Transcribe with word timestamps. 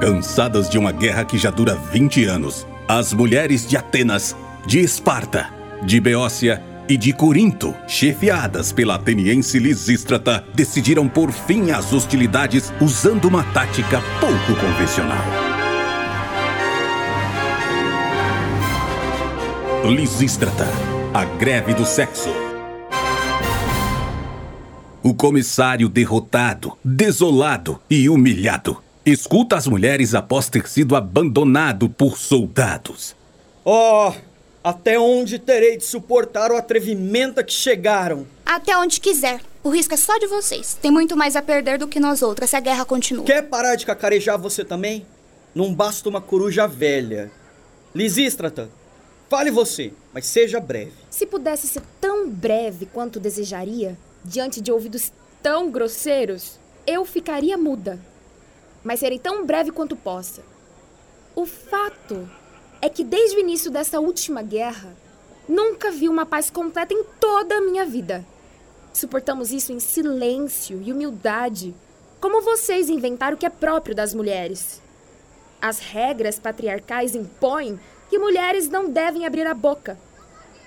Cansadas 0.00 0.70
de 0.70 0.78
uma 0.78 0.92
guerra 0.92 1.26
que 1.26 1.36
já 1.36 1.50
dura 1.50 1.74
20 1.74 2.24
anos, 2.24 2.66
as 2.88 3.12
mulheres 3.12 3.68
de 3.68 3.76
Atenas, 3.76 4.34
de 4.66 4.80
Esparta, 4.80 5.50
de 5.82 6.00
Beócia 6.00 6.62
e 6.88 6.96
de 6.96 7.12
Corinto, 7.12 7.74
chefiadas 7.86 8.72
pela 8.72 8.94
ateniense 8.94 9.58
Lisístrata, 9.58 10.42
decidiram 10.54 11.06
pôr 11.06 11.30
fim 11.30 11.70
às 11.70 11.92
hostilidades 11.92 12.72
usando 12.80 13.26
uma 13.26 13.44
tática 13.52 14.00
pouco 14.18 14.58
convencional. 14.58 15.22
Lisístrata, 19.84 20.66
a 21.12 21.26
greve 21.26 21.74
do 21.74 21.84
sexo. 21.84 22.30
O 25.02 25.12
comissário 25.12 25.90
derrotado, 25.90 26.72
desolado 26.82 27.78
e 27.90 28.08
humilhado 28.08 28.78
escuta 29.12 29.56
as 29.56 29.66
mulheres 29.66 30.14
após 30.14 30.48
ter 30.48 30.68
sido 30.68 30.96
abandonado 30.96 31.88
por 31.88 32.18
soldados. 32.18 33.14
Oh, 33.64 34.12
até 34.62 34.98
onde 34.98 35.38
terei 35.38 35.76
de 35.76 35.84
suportar 35.84 36.50
o 36.50 36.56
atrevimento 36.56 37.40
a 37.40 37.42
que 37.42 37.52
chegaram? 37.52 38.26
Até 38.44 38.76
onde 38.76 39.00
quiser. 39.00 39.40
O 39.62 39.70
risco 39.70 39.94
é 39.94 39.96
só 39.96 40.18
de 40.18 40.26
vocês. 40.26 40.76
Tem 40.80 40.90
muito 40.90 41.16
mais 41.16 41.36
a 41.36 41.42
perder 41.42 41.78
do 41.78 41.88
que 41.88 42.00
nós 42.00 42.22
outras 42.22 42.50
se 42.50 42.56
a 42.56 42.60
guerra 42.60 42.84
continua. 42.84 43.24
Quer 43.24 43.42
parar 43.42 43.76
de 43.76 43.86
cacarejar 43.86 44.38
você 44.38 44.64
também? 44.64 45.06
Não 45.54 45.74
basta 45.74 46.08
uma 46.08 46.20
coruja 46.20 46.66
velha. 46.66 47.30
Lisístrata, 47.94 48.70
fale 49.28 49.50
você, 49.50 49.92
mas 50.12 50.26
seja 50.26 50.60
breve. 50.60 50.92
Se 51.10 51.26
pudesse 51.26 51.66
ser 51.66 51.82
tão 52.00 52.28
breve 52.30 52.86
quanto 52.86 53.18
desejaria, 53.20 53.98
diante 54.24 54.60
de 54.60 54.70
ouvidos 54.70 55.12
tão 55.42 55.70
grosseiros, 55.70 56.58
eu 56.86 57.04
ficaria 57.04 57.56
muda. 57.56 57.98
Mas 58.82 59.00
serei 59.00 59.18
tão 59.18 59.44
breve 59.44 59.70
quanto 59.70 59.96
possa. 59.96 60.42
O 61.34 61.46
fato 61.46 62.28
é 62.80 62.88
que 62.88 63.04
desde 63.04 63.36
o 63.36 63.40
início 63.40 63.70
dessa 63.70 64.00
última 64.00 64.42
guerra, 64.42 64.96
nunca 65.48 65.90
vi 65.90 66.08
uma 66.08 66.24
paz 66.24 66.48
completa 66.50 66.94
em 66.94 67.04
toda 67.18 67.56
a 67.56 67.60
minha 67.60 67.84
vida. 67.84 68.24
Suportamos 68.92 69.52
isso 69.52 69.72
em 69.72 69.78
silêncio 69.78 70.82
e 70.82 70.92
humildade, 70.92 71.74
como 72.20 72.40
vocês 72.40 72.88
inventaram 72.88 73.36
o 73.36 73.38
que 73.38 73.46
é 73.46 73.50
próprio 73.50 73.94
das 73.94 74.14
mulheres. 74.14 74.80
As 75.60 75.78
regras 75.78 76.38
patriarcais 76.38 77.14
impõem 77.14 77.78
que 78.08 78.18
mulheres 78.18 78.68
não 78.68 78.88
devem 78.88 79.26
abrir 79.26 79.46
a 79.46 79.54
boca. 79.54 79.98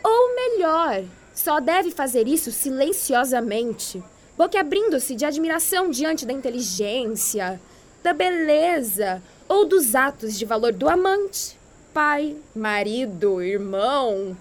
Ou 0.04 0.36
melhor, 0.36 1.04
só 1.34 1.60
deve 1.60 1.92
fazer 1.92 2.28
isso 2.28 2.52
silenciosamente, 2.52 4.04
boquiabrindo-se 4.38 5.16
de 5.16 5.26
admiração 5.26 5.90
diante 5.90 6.26
da 6.26 6.34
inteligência, 6.34 7.60
da 8.04 8.14
beleza 8.14 9.24
ou 9.48 9.66
dos 9.66 9.96
atos 9.96 10.38
de 10.38 10.46
valor 10.46 10.74
do 10.74 10.90
amante, 10.90 11.58
pai, 11.94 12.36
marido, 12.54 13.42
irmão 13.42 14.38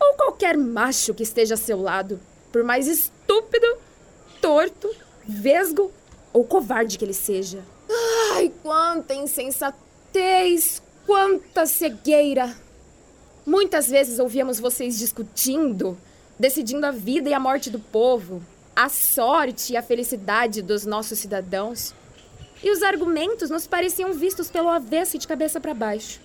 ou 0.00 0.14
qualquer 0.14 0.56
macho 0.56 1.14
que 1.14 1.22
esteja 1.22 1.54
a 1.54 1.56
seu 1.56 1.80
lado, 1.80 2.20
por 2.52 2.62
mais 2.62 2.86
estúpido, 2.86 3.66
torto, 4.40 4.88
vesgo 5.26 5.90
ou 6.32 6.44
covarde 6.44 6.98
que 6.98 7.04
ele 7.04 7.14
seja. 7.14 7.64
Ai, 8.34 8.52
quanta 8.62 9.14
insensatez, 9.14 10.82
quanta 11.06 11.66
cegueira! 11.66 12.54
Muitas 13.44 13.88
vezes 13.88 14.18
ouvíamos 14.18 14.60
vocês 14.60 14.98
discutindo, 14.98 15.96
decidindo 16.38 16.84
a 16.84 16.90
vida 16.90 17.30
e 17.30 17.34
a 17.34 17.40
morte 17.40 17.70
do 17.70 17.78
povo, 17.78 18.42
a 18.76 18.88
sorte 18.88 19.72
e 19.72 19.76
a 19.76 19.82
felicidade 19.82 20.62
dos 20.62 20.84
nossos 20.84 21.18
cidadãos. 21.18 21.94
E 22.62 22.70
os 22.70 22.82
argumentos 22.82 23.50
nos 23.50 23.66
pareciam 23.66 24.12
vistos 24.12 24.50
pelo 24.50 24.68
avesso 24.68 25.16
e 25.16 25.18
de 25.18 25.28
cabeça 25.28 25.60
para 25.60 25.74
baixo. 25.74 26.20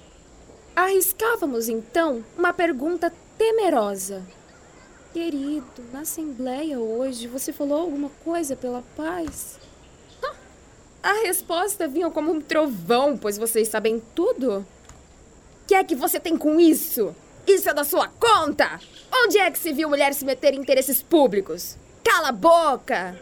Arriscávamos 0.76 1.70
então 1.70 2.24
uma 2.38 2.52
pergunta 2.52 3.14
temerosa. 3.38 4.24
Querido, 5.14 5.84
na 5.92 6.00
assembleia 6.00 6.80
hoje 6.80 7.28
você 7.28 7.54
falou 7.54 7.82
alguma 7.82 8.10
coisa 8.24 8.56
pela 8.56 8.84
paz? 8.96 9.60
A 11.04 11.14
resposta 11.22 11.88
vinha 11.88 12.10
como 12.10 12.32
um 12.32 12.40
trovão, 12.40 13.18
pois 13.18 13.38
vocês 13.38 13.68
sabem 13.68 14.02
tudo. 14.16 14.60
O 14.60 15.68
que 15.68 15.76
é 15.76 15.84
que 15.84 15.96
você 15.96 16.20
tem 16.20 16.38
com 16.38 16.60
isso? 16.60 17.14
Isso 17.46 17.70
é 17.70 17.74
da 17.74 17.84
sua 17.84 18.08
conta? 18.08 18.80
Onde 19.14 19.38
é 19.38 19.52
que 19.52 19.60
se 19.60 19.74
viu 19.74 19.90
mulher 19.90 20.14
se 20.14 20.24
meter 20.24 20.54
em 20.54 20.60
interesses 20.60 21.04
públicos? 21.04 21.78
Cala 22.04 22.30
a 22.30 22.32
boca! 22.32 23.20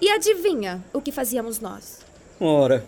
E 0.00 0.08
adivinha 0.08 0.82
o 0.92 1.02
que 1.02 1.12
fazíamos 1.12 1.58
nós? 1.58 1.98
Ora, 2.40 2.82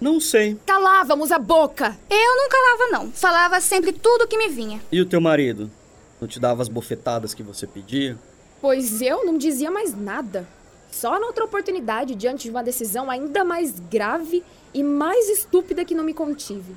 não 0.00 0.18
sei. 0.18 0.58
Calávamos 0.64 1.30
a 1.30 1.38
boca! 1.38 1.94
Eu 2.08 2.36
não 2.36 2.48
calava, 2.48 2.90
não. 2.90 3.12
Falava 3.12 3.60
sempre 3.60 3.92
tudo 3.92 4.22
o 4.22 4.26
que 4.26 4.38
me 4.38 4.48
vinha. 4.48 4.80
E 4.90 4.98
o 4.98 5.06
teu 5.06 5.20
marido? 5.20 5.70
Não 6.18 6.26
te 6.26 6.40
dava 6.40 6.62
as 6.62 6.68
bofetadas 6.68 7.34
que 7.34 7.42
você 7.42 7.66
pedia? 7.66 8.16
Pois 8.62 9.02
eu 9.02 9.26
não 9.26 9.36
dizia 9.36 9.70
mais 9.70 9.94
nada. 9.94 10.48
Só 10.90 11.20
na 11.20 11.26
outra 11.26 11.44
oportunidade, 11.44 12.14
diante 12.14 12.44
de 12.44 12.50
uma 12.50 12.62
decisão 12.62 13.10
ainda 13.10 13.44
mais 13.44 13.78
grave 13.78 14.42
e 14.72 14.82
mais 14.82 15.28
estúpida 15.28 15.84
que 15.84 15.94
não 15.94 16.04
me 16.04 16.14
contive. 16.14 16.74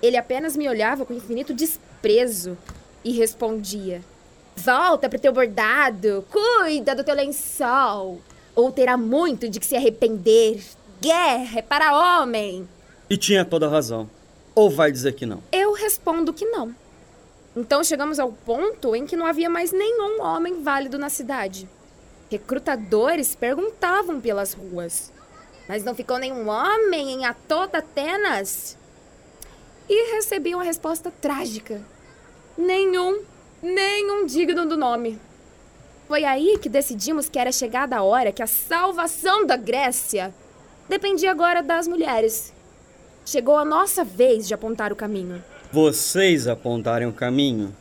Ele 0.00 0.16
apenas 0.16 0.56
me 0.56 0.68
olhava 0.68 1.04
com 1.04 1.12
infinito 1.12 1.52
desprezo 1.52 2.56
e 3.04 3.12
respondia: 3.12 4.00
Volta 4.54 5.08
pro 5.08 5.18
teu 5.18 5.32
bordado, 5.32 6.24
cuida 6.30 6.94
do 6.94 7.02
teu 7.02 7.14
lençol, 7.14 8.20
ou 8.54 8.70
terá 8.70 8.96
muito 8.96 9.48
de 9.48 9.58
que 9.58 9.66
se 9.66 9.74
arrepender. 9.74 10.62
Guerra 11.00 11.58
é 11.58 11.62
para 11.62 12.20
homem. 12.20 12.66
E 13.08 13.16
tinha 13.16 13.44
toda 13.44 13.68
razão. 13.68 14.08
Ou 14.54 14.70
vai 14.70 14.90
dizer 14.90 15.12
que 15.12 15.26
não? 15.26 15.42
Eu 15.52 15.72
respondo 15.72 16.32
que 16.32 16.46
não. 16.46 16.74
Então 17.54 17.84
chegamos 17.84 18.18
ao 18.18 18.32
ponto 18.32 18.96
em 18.96 19.06
que 19.06 19.16
não 19.16 19.26
havia 19.26 19.50
mais 19.50 19.72
nenhum 19.72 20.22
homem 20.22 20.62
válido 20.62 20.98
na 20.98 21.10
cidade. 21.10 21.68
Recrutadores 22.30 23.36
perguntavam 23.36 24.20
pelas 24.20 24.54
ruas. 24.54 25.12
Mas 25.68 25.84
não 25.84 25.94
ficou 25.94 26.18
nenhum 26.18 26.48
homem 26.48 27.10
em 27.10 27.24
a 27.26 27.34
toda 27.34 27.78
Atenas? 27.78 28.78
E 29.88 30.14
recebi 30.14 30.54
uma 30.54 30.64
resposta 30.64 31.10
trágica. 31.10 31.80
Nenhum, 32.56 33.22
nenhum 33.62 34.24
digno 34.24 34.66
do 34.66 34.76
nome. 34.76 35.20
Foi 36.08 36.24
aí 36.24 36.58
que 36.58 36.68
decidimos 36.68 37.28
que 37.28 37.38
era 37.38 37.52
chegada 37.52 37.96
a 37.96 38.02
hora 38.02 38.32
que 38.32 38.42
a 38.42 38.46
salvação 38.46 39.44
da 39.44 39.56
Grécia 39.56 40.34
dependia 40.88 41.30
agora 41.30 41.62
das 41.62 41.86
mulheres. 41.86 42.52
Chegou 43.24 43.56
a 43.56 43.64
nossa 43.64 44.04
vez 44.04 44.46
de 44.46 44.54
apontar 44.54 44.92
o 44.92 44.96
caminho. 44.96 45.42
Vocês 45.72 46.46
apontarem 46.46 47.08
o 47.08 47.12
caminho, 47.12 47.74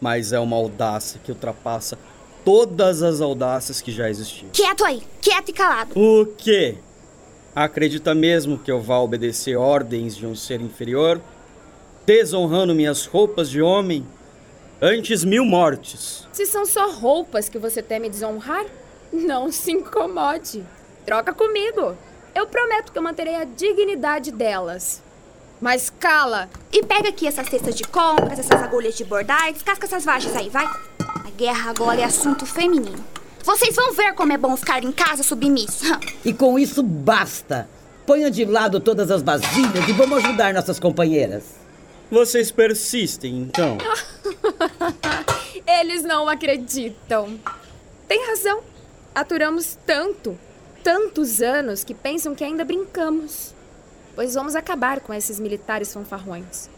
mas 0.00 0.32
é 0.32 0.38
uma 0.38 0.56
audácia 0.56 1.20
que 1.24 1.32
ultrapassa 1.32 1.98
todas 2.44 3.02
as 3.02 3.20
audácias 3.20 3.80
que 3.80 3.90
já 3.90 4.08
existiam. 4.08 4.50
Quieto 4.52 4.84
aí, 4.84 5.02
quieto 5.20 5.48
e 5.48 5.52
calado. 5.52 5.98
O 5.98 6.26
quê? 6.26 6.76
Acredita 7.54 8.14
mesmo 8.14 8.58
que 8.58 8.70
eu 8.70 8.80
vá 8.80 8.98
obedecer 8.98 9.56
ordens 9.56 10.14
de 10.14 10.26
um 10.26 10.36
ser 10.36 10.60
inferior? 10.60 11.20
Desonrando 12.04 12.74
minhas 12.74 13.06
roupas 13.06 13.48
de 13.48 13.62
homem? 13.62 14.06
Antes 14.80 15.24
mil 15.24 15.44
mortes. 15.44 16.28
Se 16.34 16.44
são 16.44 16.66
só 16.66 16.90
roupas 16.90 17.48
que 17.48 17.58
você 17.58 17.82
teme 17.82 18.10
desonrar, 18.10 18.66
não 19.10 19.50
se 19.50 19.72
incomode. 19.72 20.62
Troca 21.06 21.32
comigo. 21.32 21.96
Eu 22.36 22.46
prometo 22.46 22.92
que 22.92 22.98
eu 22.98 23.02
manterei 23.02 23.34
a 23.34 23.44
dignidade 23.44 24.30
delas. 24.30 25.02
Mas 25.58 25.88
cala! 25.88 26.50
E 26.70 26.82
pega 26.84 27.08
aqui 27.08 27.26
essas 27.26 27.48
cestas 27.48 27.74
de 27.74 27.84
compras, 27.84 28.38
essas 28.38 28.62
agulhas 28.62 28.94
de 28.94 29.04
bordar 29.06 29.48
e 29.48 29.54
descasca 29.54 29.86
essas 29.86 30.04
vagens 30.04 30.36
aí, 30.36 30.50
vai. 30.50 30.66
A 30.66 31.30
guerra 31.34 31.70
agora 31.70 32.02
é 32.02 32.04
assunto 32.04 32.44
feminino. 32.44 33.02
Vocês 33.42 33.74
vão 33.74 33.94
ver 33.94 34.12
como 34.12 34.34
é 34.34 34.36
bom 34.36 34.54
ficar 34.54 34.84
em 34.84 34.92
casa 34.92 35.22
submisso. 35.22 35.86
E 36.22 36.34
com 36.34 36.58
isso 36.58 36.82
basta. 36.82 37.70
Ponha 38.04 38.30
de 38.30 38.44
lado 38.44 38.80
todas 38.80 39.10
as 39.10 39.22
vasilhas 39.22 39.88
e 39.88 39.92
vamos 39.94 40.22
ajudar 40.22 40.52
nossas 40.52 40.78
companheiras. 40.78 41.54
Vocês 42.10 42.50
persistem, 42.50 43.38
então? 43.38 43.78
Eles 45.66 46.02
não 46.02 46.28
acreditam. 46.28 47.40
Tem 48.06 48.28
razão. 48.28 48.60
Aturamos 49.14 49.78
tanto, 49.86 50.38
tantos 50.86 51.42
anos 51.42 51.82
que 51.82 51.92
pensam 51.92 52.32
que 52.32 52.44
ainda 52.44 52.64
brincamos. 52.64 53.52
Pois 54.14 54.34
vamos 54.34 54.54
acabar 54.54 55.00
com 55.00 55.12
esses 55.12 55.40
militares 55.40 55.92
fanfarrões. 55.92 56.70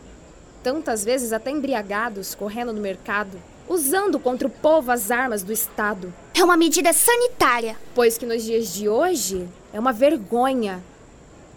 Tantas 0.63 1.05
vezes 1.05 1.31
até 1.31 1.51
embriagados, 1.51 2.35
correndo 2.35 2.73
no 2.73 2.81
mercado, 2.81 3.39
usando 3.69 4.19
contra 4.19 4.49
o 4.49 4.51
povo 4.51 4.91
as 4.91 5.11
armas 5.11 5.43
do 5.43 5.53
Estado. 5.53 6.11
É 6.35 6.43
uma 6.43 6.57
medida 6.57 6.91
sanitária. 6.95 7.77
Pois 7.95 8.17
que 8.17 8.25
nos 8.25 8.43
dias 8.45 8.73
de 8.73 8.89
hoje 8.89 9.47
é 9.75 9.79
uma 9.79 9.93
vergonha. 9.93 10.83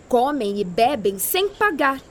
Comem 0.09 0.59
e 0.59 0.65
bebem 0.65 1.19
sem 1.19 1.47
pagar. 1.47 2.01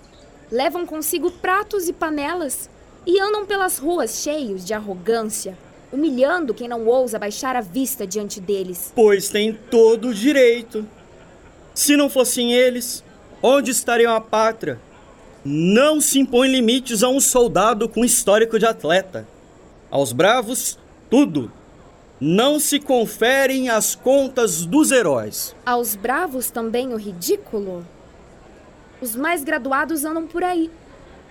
Levam 0.50 0.86
consigo 0.86 1.30
pratos 1.30 1.86
e 1.86 1.92
panelas 1.92 2.70
e 3.06 3.20
andam 3.20 3.44
pelas 3.44 3.76
ruas 3.76 4.22
cheios 4.22 4.64
de 4.64 4.72
arrogância, 4.72 5.54
humilhando 5.92 6.54
quem 6.54 6.68
não 6.68 6.86
ousa 6.86 7.18
baixar 7.18 7.56
a 7.56 7.60
vista 7.60 8.06
diante 8.06 8.40
deles. 8.40 8.92
Pois 8.94 9.28
tem 9.28 9.52
todo 9.52 10.08
o 10.08 10.14
direito. 10.14 10.86
Se 11.74 11.96
não 11.96 12.10
fossem 12.10 12.52
eles, 12.52 13.02
onde 13.42 13.70
estaria 13.70 14.10
a 14.10 14.20
pátria? 14.20 14.78
Não 15.44 16.00
se 16.00 16.18
impõe 16.18 16.48
limites 16.48 17.02
a 17.02 17.08
um 17.08 17.20
soldado 17.20 17.88
com 17.88 18.04
histórico 18.04 18.58
de 18.58 18.66
atleta. 18.66 19.26
Aos 19.90 20.12
bravos, 20.12 20.78
tudo. 21.08 21.50
Não 22.20 22.60
se 22.60 22.78
conferem 22.78 23.70
as 23.70 23.94
contas 23.94 24.66
dos 24.66 24.90
heróis. 24.90 25.56
Aos 25.64 25.94
bravos 25.96 26.50
também 26.50 26.92
o 26.92 26.96
ridículo? 26.96 27.86
Os 29.00 29.16
mais 29.16 29.42
graduados 29.42 30.04
andam 30.04 30.26
por 30.26 30.44
aí, 30.44 30.70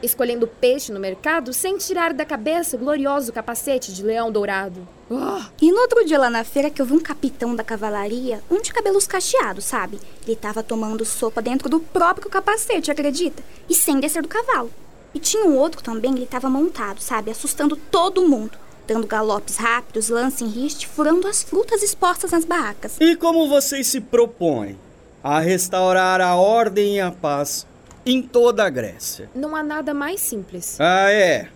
escolhendo 0.01 0.47
peixe 0.47 0.91
no 0.91 0.99
mercado 0.99 1.53
sem 1.53 1.77
tirar 1.77 2.13
da 2.13 2.25
cabeça 2.25 2.75
o 2.75 2.79
glorioso 2.79 3.33
capacete 3.33 3.93
de 3.93 4.03
leão 4.03 4.31
dourado. 4.31 4.87
Oh! 5.09 5.41
E 5.61 5.71
no 5.71 5.79
outro 5.79 6.05
dia 6.05 6.19
lá 6.19 6.29
na 6.29 6.43
feira 6.43 6.69
que 6.69 6.81
eu 6.81 6.85
vi 6.85 6.93
um 6.93 6.99
capitão 6.99 7.55
da 7.55 7.63
cavalaria, 7.63 8.41
um 8.49 8.61
de 8.61 8.71
cabelos 8.71 9.07
cacheados, 9.07 9.65
sabe? 9.65 9.99
Ele 10.25 10.35
tava 10.35 10.63
tomando 10.63 11.03
sopa 11.03 11.41
dentro 11.41 11.69
do 11.69 11.79
próprio 11.79 12.29
capacete, 12.29 12.91
acredita? 12.91 13.43
E 13.69 13.75
sem 13.75 13.99
descer 13.99 14.21
do 14.21 14.27
cavalo. 14.27 14.71
E 15.13 15.19
tinha 15.19 15.45
um 15.45 15.57
outro 15.57 15.81
também, 15.81 16.13
ele 16.15 16.25
tava 16.25 16.49
montado, 16.49 17.01
sabe? 17.01 17.31
Assustando 17.31 17.75
todo 17.75 18.27
mundo. 18.27 18.57
Dando 18.87 19.07
galopes 19.07 19.57
rápidos, 19.57 20.09
lance 20.09 20.43
em 20.43 20.47
riste, 20.47 20.87
furando 20.87 21.27
as 21.27 21.43
frutas 21.43 21.83
expostas 21.83 22.31
nas 22.31 22.45
barracas. 22.45 22.97
E 22.99 23.15
como 23.15 23.47
vocês 23.47 23.87
se 23.87 24.01
propõem 24.01 24.77
a 25.23 25.39
restaurar 25.39 26.21
a 26.21 26.35
ordem 26.35 26.95
e 26.95 26.99
a 26.99 27.11
paz 27.11 27.67
em 28.05 28.21
toda 28.21 28.63
a 28.63 28.69
Grécia? 28.69 29.29
Não 29.35 29.55
há 29.55 29.63
nada 29.63 29.93
mais 29.93 30.21
simples. 30.21 30.79
Ah, 30.79 31.11
é? 31.11 31.49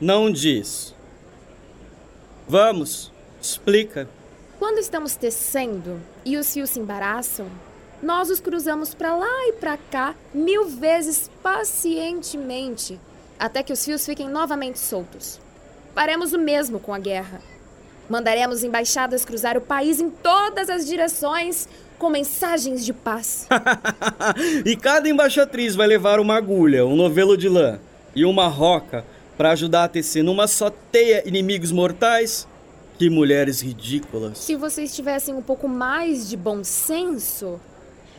Não 0.00 0.30
diz. 0.30 0.94
Vamos, 2.46 3.12
explica. 3.40 4.08
Quando 4.58 4.78
estamos 4.78 5.16
tecendo 5.16 6.00
e 6.24 6.36
os 6.36 6.52
fios 6.52 6.70
se 6.70 6.80
embaraçam, 6.80 7.48
nós 8.02 8.28
os 8.28 8.40
cruzamos 8.40 8.94
para 8.94 9.16
lá 9.16 9.48
e 9.48 9.52
para 9.54 9.76
cá 9.76 10.14
mil 10.32 10.68
vezes 10.68 11.30
pacientemente, 11.42 13.00
até 13.38 13.62
que 13.62 13.72
os 13.72 13.84
fios 13.84 14.04
fiquem 14.04 14.28
novamente 14.28 14.78
soltos. 14.78 15.40
Faremos 15.94 16.32
o 16.32 16.38
mesmo 16.38 16.78
com 16.78 16.92
a 16.92 16.98
guerra. 16.98 17.40
Mandaremos 18.08 18.62
embaixadas 18.62 19.24
cruzar 19.24 19.56
o 19.56 19.62
país 19.62 20.00
em 20.00 20.10
todas 20.10 20.68
as 20.68 20.86
direções 20.86 21.66
com 22.04 22.10
mensagens 22.10 22.84
de 22.84 22.92
paz. 22.92 23.48
e 24.66 24.76
cada 24.76 25.08
embaixatriz 25.08 25.74
vai 25.74 25.86
levar 25.86 26.20
uma 26.20 26.36
agulha, 26.36 26.84
um 26.84 26.94
novelo 26.94 27.34
de 27.34 27.48
lã 27.48 27.80
e 28.14 28.26
uma 28.26 28.46
roca 28.46 29.06
para 29.38 29.52
ajudar 29.52 29.84
a 29.84 29.88
tecer 29.88 30.22
numa 30.22 30.46
só 30.46 30.68
teia 30.68 31.26
inimigos 31.26 31.72
mortais. 31.72 32.46
Que 32.98 33.08
mulheres 33.08 33.62
ridículas. 33.62 34.38
Se 34.38 34.54
vocês 34.54 34.94
tivessem 34.94 35.34
um 35.34 35.40
pouco 35.40 35.66
mais 35.66 36.28
de 36.28 36.36
bom 36.36 36.62
senso, 36.62 37.58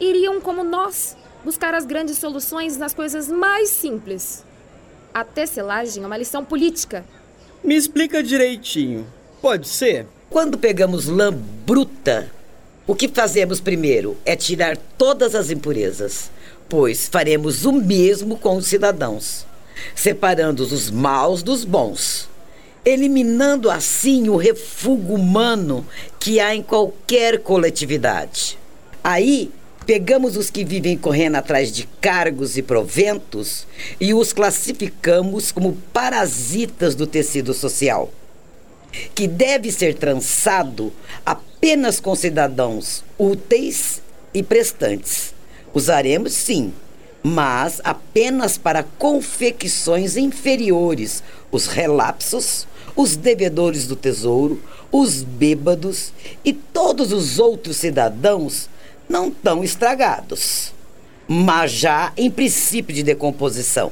iriam 0.02 0.42
como 0.42 0.64
nós 0.64 1.16
buscar 1.46 1.76
as 1.76 1.86
grandes 1.86 2.18
soluções 2.18 2.78
nas 2.78 2.94
coisas 2.94 3.30
mais 3.30 3.70
simples. 3.70 4.44
A 5.14 5.24
tecelagem 5.24 6.04
é 6.04 6.08
uma 6.08 6.18
lição 6.18 6.44
política 6.44 7.06
me 7.66 7.76
explica 7.76 8.22
direitinho. 8.22 9.08
Pode 9.42 9.68
ser? 9.68 10.06
Quando 10.30 10.56
pegamos 10.56 11.08
lã 11.08 11.34
bruta, 11.34 12.30
o 12.88 12.94
que 12.94 13.08
fazemos 13.08 13.60
primeiro 13.60 14.18
é 14.26 14.36
tirar 14.36 14.78
todas 14.98 15.34
as 15.34 15.50
impurezas, 15.50 16.30
pois 16.70 17.08
faremos 17.08 17.66
o 17.66 17.72
mesmo 17.72 18.38
com 18.38 18.58
os 18.58 18.68
cidadãos, 18.68 19.46
separando 19.96 20.64
os 20.64 20.92
maus 20.92 21.42
dos 21.42 21.64
bons, 21.66 22.30
eliminando 22.84 23.72
assim 23.72 24.30
o 24.30 24.36
refúgio 24.36 25.16
humano 25.16 25.86
que 26.20 26.40
há 26.40 26.56
em 26.56 26.62
qualquer 26.62 27.40
coletividade. 27.40 28.58
Aí 29.04 29.52
Pegamos 29.86 30.36
os 30.36 30.50
que 30.50 30.66
vivem 30.66 30.98
correndo 30.98 31.36
atrás 31.36 31.72
de 31.72 31.88
cargos 32.02 32.58
e 32.58 32.64
proventos 32.64 33.68
e 34.00 34.16
os 34.16 34.34
classificamos 34.34 35.52
como 35.52 35.78
parasitas 35.94 36.96
do 36.96 37.06
tecido 37.06 37.54
social, 37.54 38.12
que 39.14 39.28
deve 39.28 39.72
ser 39.72 39.94
trançado 39.94 40.92
apenas 41.66 42.00
com 42.00 42.14
cidadãos 42.14 43.04
úteis 43.18 44.00
e 44.32 44.44
prestantes. 44.44 45.34
Usaremos 45.74 46.32
sim, 46.32 46.72
mas 47.24 47.82
apenas 47.84 48.56
para 48.56 48.84
confecções 49.00 50.16
inferiores, 50.16 51.24
os 51.52 51.66
relapsos, 51.66 52.68
os 52.96 53.16
devedores 53.16 53.88
do 53.88 53.96
tesouro, 53.96 54.62
os 54.92 55.24
bêbados 55.24 56.14
e 56.44 56.54
todos 56.54 57.12
os 57.12 57.40
outros 57.40 57.78
cidadãos 57.78 58.70
não 59.10 59.32
tão 59.32 59.64
estragados, 59.64 60.72
mas 61.28 61.72
já 61.72 62.14
em 62.16 62.30
princípio 62.30 62.94
de 62.94 63.02
decomposição. 63.02 63.92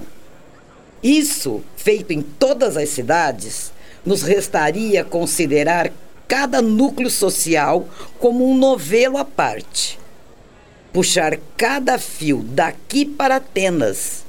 Isso, 1.01 1.63
feito 1.75 2.13
em 2.13 2.21
todas 2.21 2.77
as 2.77 2.89
cidades, 2.89 3.73
nos 4.05 4.21
restaria 4.21 5.03
considerar 5.03 5.91
cada 6.27 6.61
núcleo 6.61 7.09
social 7.09 7.87
como 8.19 8.49
um 8.49 8.57
novelo 8.57 9.17
à 9.17 9.25
parte. 9.25 9.99
Puxar 10.91 11.37
cada 11.57 11.97
fio 11.97 12.43
daqui 12.43 13.05
para 13.05 13.37
Atenas, 13.37 14.23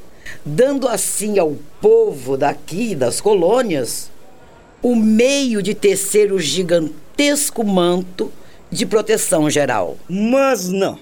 dando 0.44 0.88
assim 0.88 1.38
ao 1.38 1.56
povo 1.81 2.37
daqui 2.37 2.94
das 2.94 3.20
colônias 3.20 4.11
o 4.82 4.94
meio 4.94 5.62
de 5.62 5.75
tecer 5.75 6.32
o 6.32 6.38
gigantesco 6.38 7.64
manto 7.64 8.32
de 8.70 8.85
proteção 8.85 9.49
geral. 9.49 9.97
Mas 10.08 10.69
não. 10.69 10.99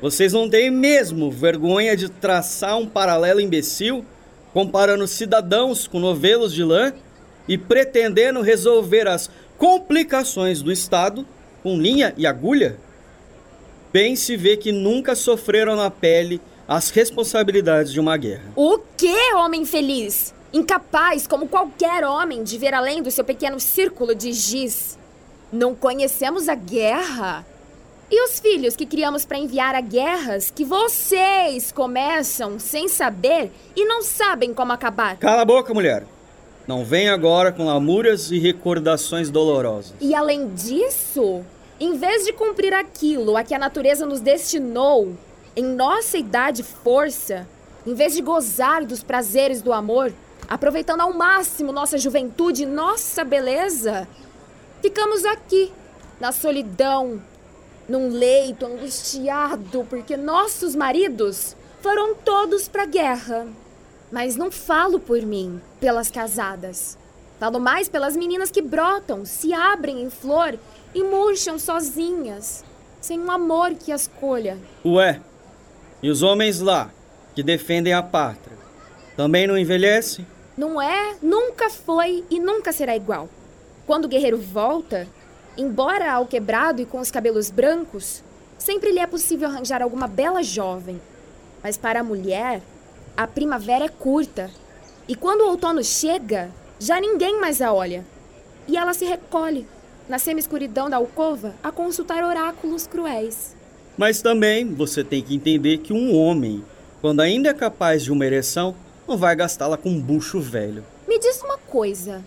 Vocês 0.00 0.32
não 0.32 0.50
têm 0.50 0.68
mesmo 0.68 1.30
vergonha 1.30 1.96
de 1.96 2.08
traçar 2.08 2.76
um 2.76 2.86
paralelo 2.86 3.40
imbecil 3.40 4.04
comparando 4.52 5.06
cidadãos 5.06 5.86
com 5.86 5.98
novelos 5.98 6.52
de 6.52 6.64
lã 6.64 6.92
e 7.48 7.56
pretendendo 7.56 8.40
resolver 8.40 9.06
as 9.06 9.30
complicações 9.62 10.60
do 10.60 10.72
Estado 10.72 11.24
com 11.62 11.76
linha 11.76 12.12
e 12.16 12.26
agulha? 12.26 12.76
Bem 13.92 14.16
se 14.16 14.36
vê 14.36 14.56
que 14.56 14.72
nunca 14.72 15.14
sofreram 15.14 15.76
na 15.76 15.88
pele 15.88 16.40
as 16.66 16.90
responsabilidades 16.90 17.92
de 17.92 18.00
uma 18.00 18.16
guerra. 18.16 18.42
O 18.56 18.80
que, 18.96 19.32
homem 19.34 19.64
feliz? 19.64 20.34
Incapaz, 20.52 21.28
como 21.28 21.46
qualquer 21.46 22.04
homem, 22.04 22.42
de 22.42 22.58
ver 22.58 22.74
além 22.74 23.04
do 23.04 23.10
seu 23.12 23.22
pequeno 23.22 23.60
círculo 23.60 24.16
de 24.16 24.32
giz. 24.32 24.98
Não 25.52 25.76
conhecemos 25.76 26.48
a 26.48 26.56
guerra? 26.56 27.46
E 28.10 28.20
os 28.24 28.40
filhos 28.40 28.74
que 28.74 28.84
criamos 28.84 29.24
para 29.24 29.38
enviar 29.38 29.76
a 29.76 29.80
guerras 29.80 30.50
que 30.50 30.64
vocês 30.64 31.70
começam 31.70 32.58
sem 32.58 32.88
saber 32.88 33.52
e 33.76 33.84
não 33.84 34.02
sabem 34.02 34.52
como 34.52 34.72
acabar? 34.72 35.18
Cala 35.18 35.42
a 35.42 35.44
boca, 35.44 35.72
mulher. 35.72 36.04
Não 36.72 36.86
vem 36.86 37.10
agora 37.10 37.52
com 37.52 37.66
lamúrias 37.66 38.30
e 38.30 38.38
recordações 38.38 39.28
dolorosas. 39.28 39.92
E 40.00 40.14
além 40.14 40.48
disso, 40.54 41.44
em 41.78 41.98
vez 41.98 42.24
de 42.24 42.32
cumprir 42.32 42.72
aquilo 42.72 43.36
a 43.36 43.44
que 43.44 43.54
a 43.54 43.58
natureza 43.58 44.06
nos 44.06 44.20
destinou, 44.20 45.14
em 45.54 45.62
nossa 45.62 46.16
idade 46.16 46.62
força, 46.62 47.46
em 47.86 47.92
vez 47.92 48.14
de 48.14 48.22
gozar 48.22 48.86
dos 48.86 49.02
prazeres 49.02 49.60
do 49.60 49.70
amor, 49.70 50.14
aproveitando 50.48 51.02
ao 51.02 51.12
máximo 51.12 51.72
nossa 51.72 51.98
juventude 51.98 52.62
e 52.62 52.66
nossa 52.66 53.22
beleza, 53.22 54.08
Ficamos 54.80 55.26
aqui, 55.26 55.70
na 56.18 56.32
solidão, 56.32 57.22
num 57.86 58.08
leito 58.08 58.64
angustiado, 58.64 59.86
porque 59.90 60.16
nossos 60.16 60.74
maridos 60.74 61.54
foram 61.82 62.14
todos 62.14 62.66
para 62.66 62.84
a 62.84 62.86
guerra. 62.86 63.46
Mas 64.12 64.36
não 64.36 64.50
falo 64.50 65.00
por 65.00 65.22
mim, 65.22 65.58
pelas 65.80 66.10
casadas. 66.10 66.98
Falo 67.40 67.58
mais 67.58 67.88
pelas 67.88 68.14
meninas 68.14 68.50
que 68.50 68.60
brotam, 68.60 69.24
se 69.24 69.54
abrem 69.54 70.02
em 70.02 70.10
flor 70.10 70.58
e 70.94 71.02
murcham 71.02 71.58
sozinhas, 71.58 72.62
sem 73.00 73.18
um 73.18 73.30
amor 73.30 73.74
que 73.74 73.90
as 73.90 74.06
colha. 74.06 74.58
Ué, 74.84 75.18
e 76.02 76.10
os 76.10 76.22
homens 76.22 76.60
lá, 76.60 76.90
que 77.34 77.42
defendem 77.42 77.94
a 77.94 78.02
pátria, 78.02 78.56
também 79.16 79.46
não 79.46 79.56
envelhecem? 79.56 80.26
Não 80.58 80.80
é, 80.80 81.16
nunca 81.22 81.70
foi 81.70 82.22
e 82.30 82.38
nunca 82.38 82.70
será 82.70 82.94
igual. 82.94 83.30
Quando 83.86 84.04
o 84.04 84.08
guerreiro 84.08 84.36
volta, 84.36 85.08
embora 85.56 86.12
ao 86.12 86.26
quebrado 86.26 86.82
e 86.82 86.86
com 86.86 87.00
os 87.00 87.10
cabelos 87.10 87.50
brancos, 87.50 88.22
sempre 88.58 88.92
lhe 88.92 89.00
é 89.00 89.06
possível 89.06 89.48
arranjar 89.48 89.82
alguma 89.82 90.06
bela 90.06 90.42
jovem. 90.42 91.00
Mas 91.62 91.78
para 91.78 92.00
a 92.00 92.04
mulher, 92.04 92.60
a 93.16 93.26
primavera 93.26 93.84
é 93.84 93.88
curta. 93.88 94.50
E 95.08 95.14
quando 95.14 95.42
o 95.42 95.48
outono 95.48 95.82
chega, 95.82 96.50
já 96.78 97.00
ninguém 97.00 97.40
mais 97.40 97.60
a 97.60 97.72
olha. 97.72 98.04
E 98.66 98.76
ela 98.76 98.94
se 98.94 99.04
recolhe, 99.04 99.66
na 100.08 100.18
semi-escuridão 100.18 100.88
da 100.88 100.96
alcova, 100.96 101.54
a 101.62 101.70
consultar 101.70 102.24
oráculos 102.24 102.86
cruéis. 102.86 103.54
Mas 103.96 104.22
também 104.22 104.72
você 104.72 105.04
tem 105.04 105.22
que 105.22 105.34
entender 105.34 105.78
que 105.78 105.92
um 105.92 106.16
homem, 106.16 106.64
quando 107.00 107.20
ainda 107.20 107.50
é 107.50 107.54
capaz 107.54 108.02
de 108.02 108.12
uma 108.12 108.24
ereção, 108.24 108.74
não 109.06 109.16
vai 109.16 109.34
gastá-la 109.36 109.76
com 109.76 109.90
um 109.90 110.00
bucho 110.00 110.40
velho. 110.40 110.84
Me 111.06 111.18
diz 111.18 111.42
uma 111.42 111.58
coisa. 111.58 112.22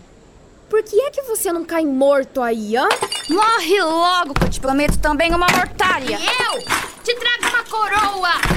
Por 0.68 0.82
que 0.82 1.00
é 1.00 1.10
que 1.10 1.22
você 1.22 1.52
não 1.52 1.64
cai 1.64 1.84
morto 1.84 2.42
aí, 2.42 2.76
hã? 2.76 2.88
Morre 3.28 3.80
logo, 3.82 4.34
que 4.34 4.44
eu 4.44 4.50
te 4.50 4.60
prometo 4.60 4.98
também 4.98 5.34
uma 5.34 5.46
mortalha. 5.46 6.18
E 6.18 6.26
eu 6.26 6.60
te 7.02 7.14
trago 7.14 7.48
uma 7.48 7.64
coroa. 7.64 8.55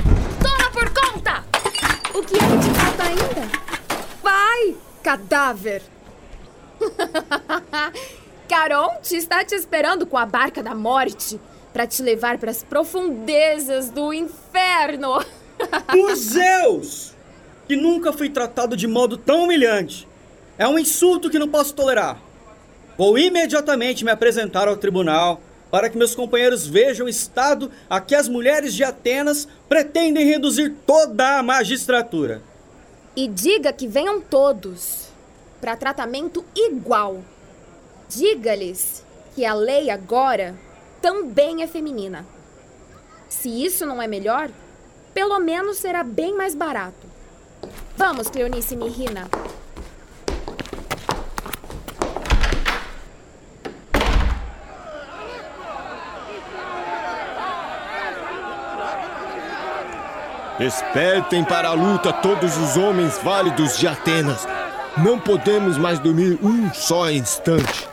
O 2.19 2.21
que 2.21 2.35
é 2.35 2.37
que 2.37 2.45
te 2.45 2.69
falta 2.77 3.03
ainda? 3.03 3.49
Vai, 4.21 4.75
cadáver! 5.01 5.81
Caronte 8.45 9.15
está 9.15 9.45
te 9.45 9.55
esperando 9.55 10.05
com 10.05 10.17
a 10.17 10.25
barca 10.25 10.61
da 10.61 10.75
morte 10.75 11.39
para 11.71 11.87
te 11.87 12.03
levar 12.03 12.37
para 12.37 12.51
as 12.51 12.61
profundezas 12.61 13.89
do 13.89 14.13
inferno. 14.13 15.23
Por 15.89 16.13
Zeus! 16.13 17.15
Que 17.65 17.77
nunca 17.77 18.11
fui 18.11 18.29
tratado 18.29 18.75
de 18.75 18.85
modo 18.85 19.15
tão 19.15 19.45
humilhante. 19.45 20.05
É 20.57 20.67
um 20.67 20.77
insulto 20.77 21.29
que 21.29 21.39
não 21.39 21.47
posso 21.47 21.73
tolerar. 21.73 22.19
Vou 22.97 23.17
imediatamente 23.17 24.03
me 24.03 24.11
apresentar 24.11 24.67
ao 24.67 24.75
tribunal 24.75 25.39
para 25.71 25.89
que 25.89 25.97
meus 25.97 26.15
companheiros 26.15 26.65
vejam 26.65 27.05
o 27.05 27.09
estado 27.09 27.71
a 27.89 28.01
que 28.01 28.15
as 28.15 28.27
mulheres 28.27 28.73
de 28.73 28.83
Atenas 28.83 29.47
pretendem 29.67 30.25
reduzir 30.25 30.75
toda 30.85 31.37
a 31.37 31.43
magistratura. 31.43 32.41
E 33.15 33.27
diga 33.27 33.73
que 33.73 33.87
venham 33.87 34.21
todos 34.21 35.09
para 35.59 35.75
tratamento 35.75 36.43
igual. 36.55 37.23
Diga-lhes 38.07 39.03
que 39.35 39.45
a 39.45 39.53
lei 39.53 39.89
agora 39.89 40.55
também 41.01 41.61
é 41.61 41.67
feminina. 41.67 42.25
Se 43.29 43.49
isso 43.63 43.85
não 43.85 44.01
é 44.01 44.07
melhor, 44.07 44.49
pelo 45.13 45.39
menos 45.39 45.77
será 45.77 46.03
bem 46.03 46.35
mais 46.35 46.55
barato. 46.55 47.07
Vamos, 47.95 48.29
Cleonice 48.29 48.75
Mirrina. 48.75 49.29
Despertem 60.59 61.45
para 61.45 61.69
a 61.69 61.73
luta 61.73 62.11
todos 62.11 62.57
os 62.57 62.75
homens 62.75 63.17
válidos 63.23 63.77
de 63.77 63.87
Atenas. 63.87 64.45
Não 64.97 65.17
podemos 65.17 65.77
mais 65.77 65.99
dormir 65.99 66.37
um 66.43 66.69
só 66.73 67.09
instante. 67.09 67.87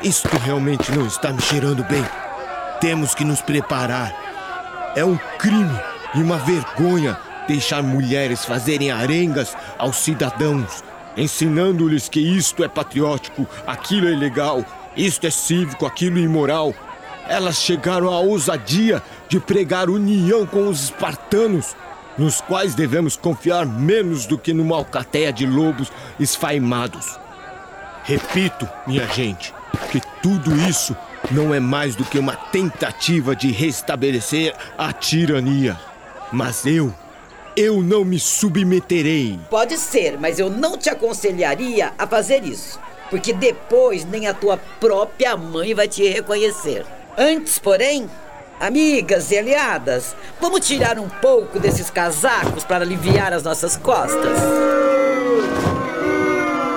Isto 0.00 0.28
realmente 0.36 0.92
não 0.92 1.08
está 1.08 1.32
me 1.32 1.42
cheirando 1.42 1.82
bem. 1.82 2.04
Temos 2.80 3.16
que 3.16 3.24
nos 3.24 3.42
preparar. 3.42 4.14
É 4.94 5.04
um 5.04 5.18
crime 5.38 5.76
e 6.14 6.22
uma 6.22 6.36
vergonha 6.36 7.18
deixar 7.48 7.82
mulheres 7.82 8.44
fazerem 8.44 8.92
arengas 8.92 9.56
aos 9.76 9.96
cidadãos, 9.96 10.84
ensinando-lhes 11.16 12.08
que 12.08 12.20
isto 12.20 12.62
é 12.62 12.68
patriótico, 12.68 13.44
aquilo 13.66 14.06
é 14.06 14.14
legal, 14.14 14.64
isto 14.96 15.26
é 15.26 15.30
cívico, 15.30 15.84
aquilo 15.84 16.18
é 16.18 16.22
imoral. 16.22 16.72
Elas 17.30 17.58
chegaram 17.58 18.08
à 18.08 18.18
ousadia 18.18 19.00
de 19.28 19.38
pregar 19.38 19.88
união 19.88 20.44
com 20.44 20.66
os 20.66 20.82
espartanos, 20.82 21.76
nos 22.18 22.40
quais 22.40 22.74
devemos 22.74 23.14
confiar 23.14 23.64
menos 23.64 24.26
do 24.26 24.36
que 24.36 24.52
numa 24.52 24.74
alcateia 24.74 25.32
de 25.32 25.46
lobos 25.46 25.92
esfaimados. 26.18 27.20
Repito, 28.02 28.68
minha 28.84 29.06
gente, 29.06 29.54
que 29.92 30.00
tudo 30.20 30.52
isso 30.68 30.96
não 31.30 31.54
é 31.54 31.60
mais 31.60 31.94
do 31.94 32.04
que 32.04 32.18
uma 32.18 32.34
tentativa 32.34 33.36
de 33.36 33.52
restabelecer 33.52 34.52
a 34.76 34.92
tirania. 34.92 35.78
Mas 36.32 36.66
eu, 36.66 36.92
eu 37.56 37.80
não 37.80 38.04
me 38.04 38.18
submeterei. 38.18 39.38
Pode 39.48 39.78
ser, 39.78 40.18
mas 40.18 40.40
eu 40.40 40.50
não 40.50 40.76
te 40.76 40.90
aconselharia 40.90 41.92
a 41.96 42.08
fazer 42.08 42.42
isso. 42.42 42.80
Porque 43.08 43.32
depois 43.32 44.04
nem 44.04 44.26
a 44.26 44.34
tua 44.34 44.56
própria 44.80 45.36
mãe 45.36 45.74
vai 45.74 45.86
te 45.86 46.08
reconhecer. 46.08 46.84
Antes, 47.18 47.58
porém, 47.58 48.08
amigas 48.60 49.30
e 49.30 49.38
aliadas, 49.38 50.14
vamos 50.40 50.66
tirar 50.66 50.98
um 50.98 51.08
pouco 51.08 51.58
desses 51.58 51.90
casacos 51.90 52.64
para 52.64 52.84
aliviar 52.84 53.32
as 53.32 53.42
nossas 53.42 53.76
costas. 53.76 54.38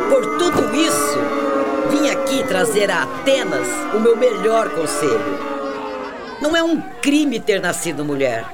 Por 0.10 0.38
tudo 0.38 0.76
isso, 0.76 1.20
vim 1.92 2.10
aqui 2.10 2.44
trazer 2.48 2.90
a 2.90 3.04
Atenas 3.04 3.68
o 3.94 4.00
meu 4.00 4.18
melhor 4.18 4.70
conselho. 4.70 5.54
Não 6.42 6.56
é 6.56 6.64
um 6.64 6.82
crime 7.02 7.40
ter 7.40 7.62
nascido 7.62 8.04
mulher. 8.04 8.46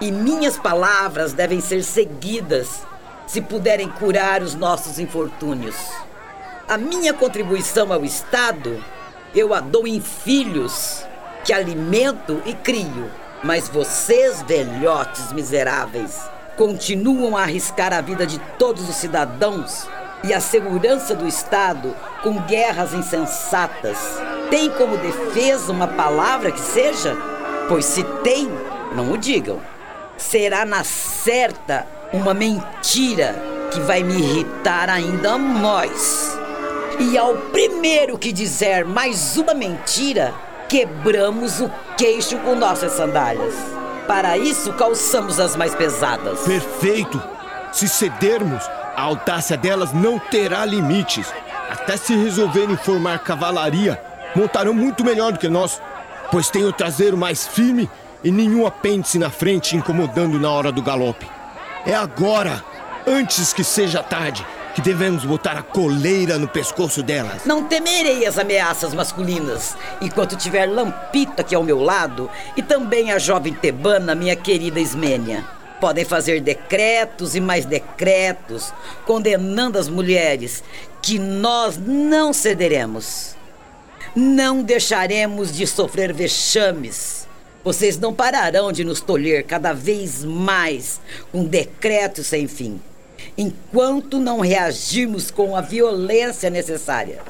E 0.00 0.10
minhas 0.10 0.56
palavras 0.56 1.32
devem 1.32 1.60
ser 1.60 1.82
seguidas 1.82 2.82
se 3.26 3.40
puderem 3.40 3.88
curar 3.88 4.42
os 4.42 4.54
nossos 4.54 4.98
infortúnios. 4.98 5.76
A 6.68 6.78
minha 6.78 7.12
contribuição 7.12 7.92
ao 7.92 8.04
Estado 8.04 8.82
eu 9.34 9.54
a 9.54 9.60
dou 9.60 9.86
em 9.86 10.00
filhos, 10.00 11.04
que 11.44 11.52
alimento 11.52 12.42
e 12.44 12.52
crio. 12.54 13.10
Mas 13.42 13.68
vocês, 13.68 14.42
velhotes 14.42 15.32
miseráveis, 15.32 16.20
continuam 16.56 17.36
a 17.36 17.42
arriscar 17.42 17.92
a 17.92 18.00
vida 18.00 18.26
de 18.26 18.38
todos 18.58 18.88
os 18.88 18.94
cidadãos 18.96 19.88
e 20.22 20.32
a 20.32 20.40
segurança 20.40 21.14
do 21.14 21.26
Estado 21.26 21.94
com 22.22 22.40
guerras 22.42 22.94
insensatas. 22.94 23.98
Tem 24.50 24.70
como 24.70 24.96
defesa 24.96 25.72
uma 25.72 25.88
palavra 25.88 26.52
que 26.52 26.60
seja? 26.60 27.16
Pois 27.68 27.84
se 27.84 28.04
tem, 28.22 28.48
não 28.94 29.12
o 29.12 29.18
digam. 29.18 29.60
Será 30.16 30.64
na 30.64 30.84
certa 30.84 31.86
uma 32.12 32.34
mentira 32.34 33.34
que 33.72 33.80
vai 33.80 34.02
me 34.02 34.14
irritar 34.14 34.88
ainda 34.88 35.38
mais. 35.38 36.31
E 36.98 37.18
ao 37.18 37.34
primeiro 37.34 38.18
que 38.18 38.32
dizer 38.32 38.84
mais 38.84 39.36
uma 39.36 39.54
mentira, 39.54 40.34
quebramos 40.68 41.60
o 41.60 41.70
queixo 41.96 42.38
com 42.38 42.54
nossas 42.54 42.92
sandálias. 42.92 43.54
Para 44.06 44.36
isso, 44.36 44.72
calçamos 44.72 45.38
as 45.40 45.56
mais 45.56 45.74
pesadas. 45.74 46.40
Perfeito! 46.40 47.22
Se 47.72 47.88
cedermos, 47.88 48.62
a 48.94 49.02
audácia 49.02 49.56
delas 49.56 49.92
não 49.92 50.18
terá 50.18 50.64
limites. 50.64 51.26
Até 51.70 51.96
se 51.96 52.14
resolverem 52.14 52.76
formar 52.76 53.20
cavalaria, 53.20 54.00
montarão 54.36 54.74
muito 54.74 55.04
melhor 55.04 55.32
do 55.32 55.38
que 55.38 55.48
nós, 55.48 55.80
pois 56.30 56.50
têm 56.50 56.64
o 56.64 56.72
traseiro 56.72 57.16
mais 57.16 57.46
firme 57.46 57.88
e 58.22 58.30
nenhum 58.30 58.66
apêndice 58.66 59.18
na 59.18 59.30
frente 59.30 59.76
incomodando 59.76 60.38
na 60.38 60.50
hora 60.50 60.70
do 60.70 60.82
galope. 60.82 61.26
É 61.86 61.94
agora, 61.94 62.62
antes 63.06 63.52
que 63.52 63.64
seja 63.64 64.02
tarde, 64.02 64.46
que 64.74 64.80
devemos 64.80 65.24
botar 65.24 65.58
a 65.58 65.62
coleira 65.62 66.38
no 66.38 66.48
pescoço 66.48 67.02
delas. 67.02 67.44
Não 67.44 67.64
temerei 67.64 68.26
as 68.26 68.38
ameaças 68.38 68.94
masculinas, 68.94 69.76
enquanto 70.00 70.36
tiver 70.36 70.66
Lampita 70.66 71.42
aqui 71.42 71.54
ao 71.54 71.62
meu 71.62 71.80
lado 71.80 72.30
e 72.56 72.62
também 72.62 73.12
a 73.12 73.18
jovem 73.18 73.52
tebana, 73.52 74.14
minha 74.14 74.36
querida 74.36 74.80
Ismênia. 74.80 75.44
Podem 75.80 76.04
fazer 76.04 76.40
decretos 76.40 77.34
e 77.34 77.40
mais 77.40 77.64
decretos, 77.64 78.72
condenando 79.04 79.78
as 79.78 79.88
mulheres, 79.88 80.62
que 81.02 81.18
nós 81.18 81.76
não 81.76 82.32
cederemos. 82.32 83.34
Não 84.14 84.62
deixaremos 84.62 85.52
de 85.52 85.66
sofrer 85.66 86.12
vexames. 86.12 87.26
Vocês 87.64 87.98
não 87.98 88.14
pararão 88.14 88.72
de 88.72 88.84
nos 88.84 89.00
tolher 89.00 89.44
cada 89.44 89.72
vez 89.72 90.24
mais 90.24 91.00
com 91.30 91.44
decretos 91.44 92.26
sem 92.26 92.46
fim 92.46 92.80
enquanto 93.36 94.18
não 94.18 94.40
reagirmos 94.40 95.30
com 95.30 95.56
a 95.56 95.60
violência 95.60 96.50
necessária. 96.50 97.20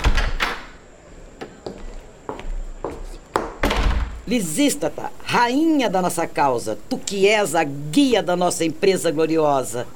Lisístata, 4.27 5.11
rainha 5.25 5.91
da 5.91 6.01
nossa 6.01 6.27
causa, 6.27 6.79
tu 6.89 6.97
que 6.97 7.29
és 7.29 7.55
a 7.55 7.65
guia 7.65 8.23
da 8.23 8.37
nossa 8.37 8.65
empresa 8.65 9.11
gloriosa, 9.11 9.87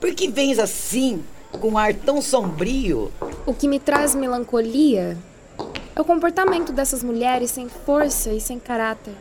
por 0.00 0.14
que 0.14 0.28
vens 0.28 0.58
assim, 0.58 1.22
com 1.60 1.70
um 1.70 1.78
ar 1.78 1.92
tão 1.92 2.22
sombrio? 2.22 3.12
O 3.44 3.52
que 3.52 3.68
me 3.68 3.78
traz 3.78 4.14
melancolia 4.14 5.18
é 5.94 6.00
o 6.00 6.04
comportamento 6.04 6.72
dessas 6.72 7.02
mulheres 7.02 7.50
sem 7.50 7.68
força 7.68 8.32
e 8.32 8.40
sem 8.40 8.58
caráter. 8.58 9.14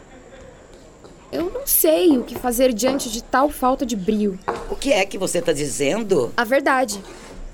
Eu 1.32 1.50
não 1.50 1.66
sei 1.66 2.18
o 2.18 2.24
que 2.24 2.36
fazer 2.36 2.74
diante 2.74 3.10
de 3.10 3.24
tal 3.24 3.50
falta 3.50 3.86
de 3.86 3.96
brio. 3.96 4.38
O 4.70 4.76
que 4.76 4.92
é 4.92 5.06
que 5.06 5.18
você 5.18 5.40
está 5.40 5.54
dizendo? 5.54 6.34
A 6.36 6.44
verdade. 6.44 7.02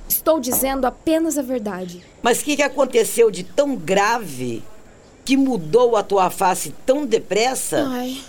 Estou 0.09 0.39
dizendo 0.39 0.85
apenas 0.85 1.37
a 1.37 1.41
verdade. 1.41 2.03
Mas 2.21 2.41
o 2.41 2.45
que, 2.45 2.55
que 2.55 2.63
aconteceu 2.63 3.29
de 3.29 3.43
tão 3.43 3.75
grave 3.75 4.63
que 5.23 5.37
mudou 5.37 5.95
a 5.95 6.01
tua 6.01 6.29
face 6.29 6.73
tão 6.85 7.05
depressa? 7.05 7.85
Ai, 7.87 8.19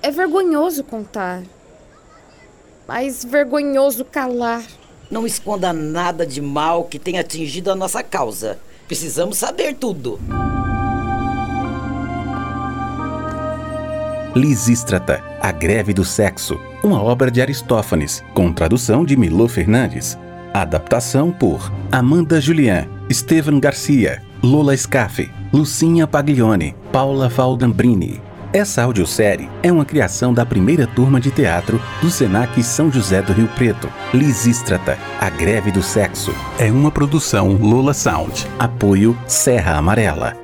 é 0.00 0.10
vergonhoso 0.10 0.82
contar. 0.82 1.42
Mas 2.88 3.24
vergonhoso 3.24 4.04
calar. 4.04 4.64
Não 5.10 5.26
esconda 5.26 5.72
nada 5.72 6.26
de 6.26 6.40
mal 6.40 6.84
que 6.84 6.98
tenha 6.98 7.20
atingido 7.20 7.70
a 7.70 7.76
nossa 7.76 8.02
causa. 8.02 8.58
Precisamos 8.88 9.38
saber 9.38 9.76
tudo. 9.76 10.18
Lisístrata, 14.34 15.22
A 15.40 15.52
Greve 15.52 15.92
do 15.92 16.04
Sexo, 16.04 16.58
uma 16.82 17.02
obra 17.02 17.30
de 17.30 17.42
Aristófanes, 17.42 18.24
com 18.32 18.52
tradução 18.52 19.04
de 19.04 19.16
Milô 19.16 19.46
Fernandes. 19.46 20.18
Adaptação 20.54 21.30
por 21.30 21.70
Amanda 21.90 22.40
Julian, 22.40 22.86
Estevan 23.08 23.60
Garcia, 23.60 24.22
Lola 24.42 24.76
Scaffe, 24.76 25.30
Lucinha 25.52 26.06
Paglione, 26.06 26.74
Paula 26.90 27.28
Valdambrini. 27.28 28.20
Essa 28.52 28.82
audiosérie 28.82 29.48
é 29.62 29.72
uma 29.72 29.84
criação 29.84 30.34
da 30.34 30.44
primeira 30.44 30.86
turma 30.86 31.18
de 31.18 31.30
teatro 31.30 31.80
do 32.02 32.10
Senac 32.10 32.62
São 32.62 32.92
José 32.92 33.22
do 33.22 33.32
Rio 33.32 33.48
Preto. 33.48 33.88
Lisístrata, 34.12 34.98
a 35.18 35.30
greve 35.30 35.70
do 35.70 35.82
sexo. 35.82 36.34
É 36.58 36.70
uma 36.70 36.90
produção 36.90 37.52
Lola 37.56 37.94
Sound. 37.94 38.46
Apoio 38.58 39.16
Serra 39.26 39.76
Amarela. 39.76 40.41